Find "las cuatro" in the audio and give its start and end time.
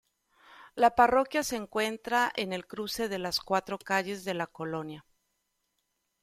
3.19-3.77